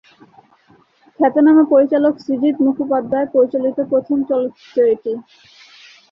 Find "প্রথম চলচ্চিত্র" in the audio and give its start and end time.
3.91-4.77